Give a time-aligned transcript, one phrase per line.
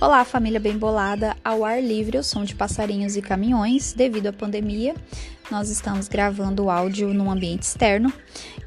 [0.00, 3.92] Olá, família bem bolada, ao ar livre, o som de passarinhos e caminhões.
[3.92, 4.94] Devido à pandemia,
[5.50, 8.12] nós estamos gravando o áudio num ambiente externo.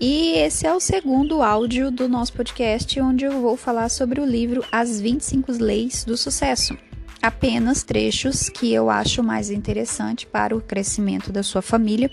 [0.00, 4.24] E esse é o segundo áudio do nosso podcast, onde eu vou falar sobre o
[4.24, 6.78] livro As 25 Leis do Sucesso
[7.26, 12.10] apenas trechos que eu acho mais interessante para o crescimento da sua família.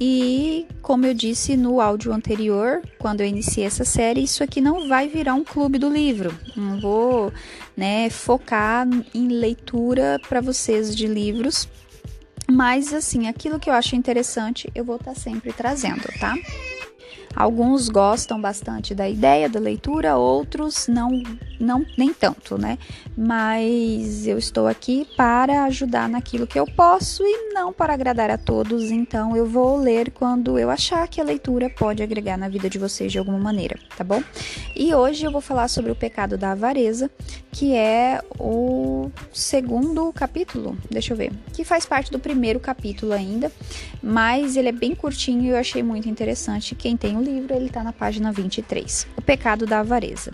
[0.00, 4.88] E como eu disse no áudio anterior, quando eu iniciei essa série, isso aqui não
[4.88, 6.32] vai virar um clube do livro.
[6.54, 7.32] Não vou,
[7.76, 11.68] né, focar em leitura para vocês de livros,
[12.48, 16.34] mas assim, aquilo que eu acho interessante, eu vou estar tá sempre trazendo, tá?
[17.36, 21.22] Alguns gostam bastante da ideia da leitura, outros não,
[21.58, 22.78] não nem tanto, né?
[23.16, 28.38] Mas eu estou aqui para ajudar naquilo que eu posso e não para agradar a
[28.38, 32.68] todos, então eu vou ler quando eu achar que a leitura pode agregar na vida
[32.68, 34.22] de vocês de alguma maneira, tá bom?
[34.74, 37.10] E hoje eu vou falar sobre o pecado da avareza,
[37.50, 43.50] que é o segundo capítulo, deixa eu ver, que faz parte do primeiro capítulo ainda,
[44.02, 46.74] mas ele é bem curtinho e eu achei muito interessante.
[46.74, 49.06] Quem tem o livro, ele está na página 23.
[49.16, 50.32] O pecado da avareza.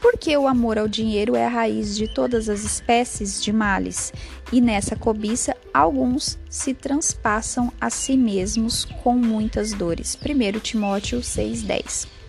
[0.00, 4.12] Porque o amor ao dinheiro é a raiz de todas as espécies de males,
[4.52, 10.16] e nessa cobiça alguns se transpassam a si mesmos com muitas dores.
[10.16, 12.19] 1 Timóteo 6,10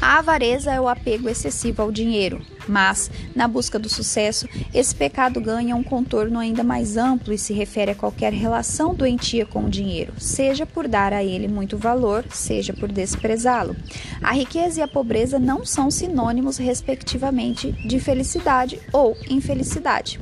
[0.00, 5.40] a avareza é o apego excessivo ao dinheiro, mas, na busca do sucesso, esse pecado
[5.40, 9.70] ganha um contorno ainda mais amplo e se refere a qualquer relação doentia com o
[9.70, 13.76] dinheiro, seja por dar a ele muito valor, seja por desprezá-lo.
[14.22, 20.18] A riqueza e a pobreza não são sinônimos, respectivamente, de felicidade ou infelicidade.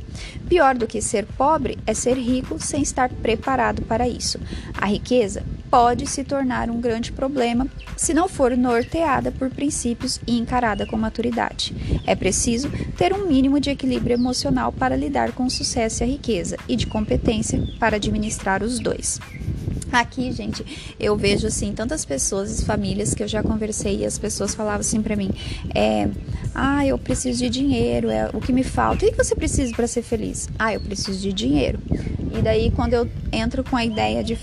[0.48, 4.40] Pior do que ser pobre é ser rico sem estar preparado para isso.
[4.74, 7.66] A riqueza pode se tornar um grande problema
[7.96, 11.74] se não for norteada por princípios e encarada com maturidade.
[12.06, 16.06] É preciso ter um mínimo de equilíbrio emocional para lidar com o sucesso e a
[16.06, 19.20] riqueza e de competência para administrar os dois.
[19.90, 24.54] Aqui, gente, eu vejo assim tantas pessoas, famílias que eu já conversei e as pessoas
[24.54, 25.30] falavam assim para mim:
[25.74, 26.08] é,
[26.54, 29.06] ah, eu preciso de dinheiro, é o que me falta.
[29.06, 30.48] O que você precisa para ser feliz?
[30.58, 31.80] Ah, eu preciso de dinheiro.
[32.38, 34.36] E daí quando eu entro com a ideia de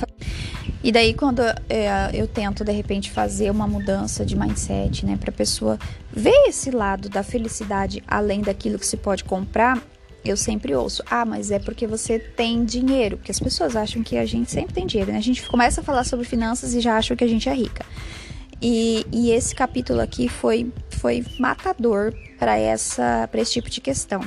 [0.86, 5.32] e daí, quando é, eu tento, de repente, fazer uma mudança de mindset, né, para
[5.32, 5.80] pessoa
[6.14, 9.82] ver esse lado da felicidade além daquilo que se pode comprar,
[10.24, 13.18] eu sempre ouço: ah, mas é porque você tem dinheiro.
[13.18, 15.18] Porque as pessoas acham que a gente sempre tem dinheiro, né?
[15.18, 17.84] A gente começa a falar sobre finanças e já acham que a gente é rica.
[18.62, 24.22] E, e esse capítulo aqui foi, foi matador para essa para esse tipo de questão.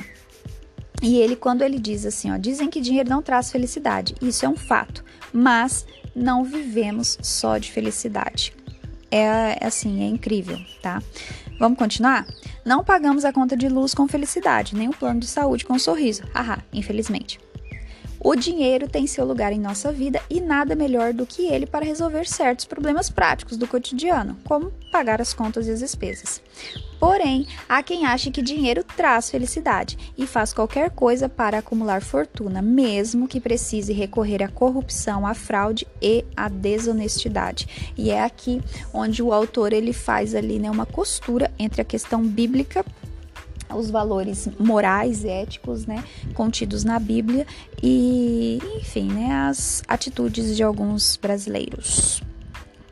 [1.01, 4.15] E ele, quando ele diz assim, ó, dizem que dinheiro não traz felicidade.
[4.21, 8.53] Isso é um fato, mas não vivemos só de felicidade.
[9.11, 11.01] É assim, é incrível, tá?
[11.59, 12.27] Vamos continuar?
[12.65, 15.79] Não pagamos a conta de luz com felicidade, nem o plano de saúde com um
[15.79, 16.23] sorriso.
[16.33, 17.39] Haha, infelizmente.
[18.21, 21.85] O dinheiro tem seu lugar em nossa vida e nada melhor do que ele para
[21.85, 26.41] resolver certos problemas práticos do cotidiano, como pagar as contas e as despesas.
[26.99, 32.61] Porém, há quem ache que dinheiro traz felicidade e faz qualquer coisa para acumular fortuna,
[32.61, 37.93] mesmo que precise recorrer à corrupção, à fraude e à desonestidade.
[37.97, 38.61] E é aqui
[38.93, 42.83] onde o autor ele faz ali né, uma costura entre a questão bíblica
[43.75, 46.03] os valores morais, éticos, né,
[46.33, 47.45] contidos na Bíblia
[47.81, 52.21] e, enfim, né, as atitudes de alguns brasileiros.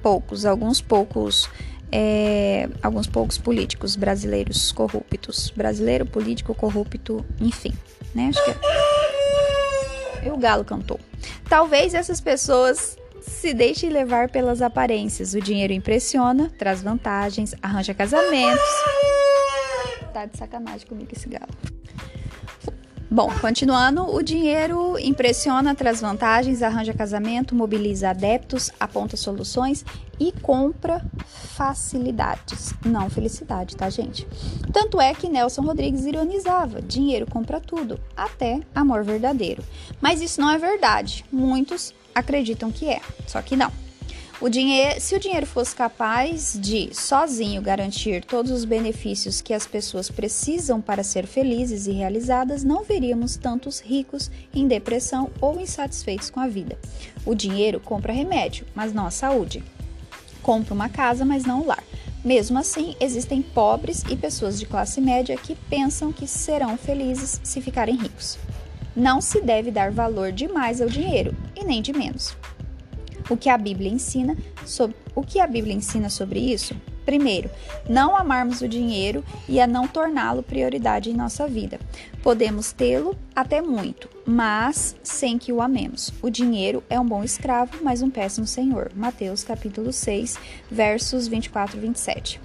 [0.01, 1.49] Poucos, alguns poucos,
[1.91, 5.51] é, alguns poucos políticos brasileiros corruptos.
[5.55, 7.73] Brasileiro, político, corrupto, enfim,
[8.13, 10.27] né, acho que é.
[10.27, 10.99] E o galo cantou.
[11.49, 15.33] Talvez essas pessoas se deixem levar pelas aparências.
[15.33, 18.63] O dinheiro impressiona, traz vantagens, arranja casamentos
[20.17, 21.47] tá de sacanagem comigo esse galo.
[23.09, 29.85] Bom, continuando, o dinheiro impressiona, traz vantagens, arranja casamento, mobiliza adeptos, aponta soluções
[30.19, 31.05] e compra
[31.55, 34.27] facilidades, não felicidade, tá, gente?
[34.73, 39.63] Tanto é que Nelson Rodrigues ironizava: dinheiro compra tudo, até amor verdadeiro.
[40.01, 41.23] Mas isso não é verdade.
[41.31, 43.71] Muitos acreditam que é, só que não.
[44.39, 49.65] O dinheiro, se o dinheiro fosse capaz de sozinho garantir todos os benefícios que as
[49.65, 56.29] pessoas precisam para ser felizes e realizadas, não veríamos tantos ricos em depressão ou insatisfeitos
[56.29, 56.77] com a vida.
[57.25, 59.63] O dinheiro compra remédio, mas não a saúde.
[60.43, 61.83] Compra uma casa, mas não o lar.
[62.23, 67.59] Mesmo assim, existem pobres e pessoas de classe média que pensam que serão felizes se
[67.59, 68.37] ficarem ricos.
[68.95, 72.35] Não se deve dar valor demais ao dinheiro e nem de menos.
[73.29, 76.75] O que a Bíblia ensina sobre o que a Bíblia ensina sobre isso?
[77.07, 77.49] Primeiro,
[77.87, 81.79] não amarmos o dinheiro e a não torná-lo prioridade em nossa vida.
[82.21, 86.11] Podemos tê-lo até muito, mas sem que o amemos.
[86.21, 88.91] O dinheiro é um bom escravo, mas um péssimo senhor.
[88.93, 90.37] Mateus capítulo 6,
[90.69, 92.41] versos 24 e 27.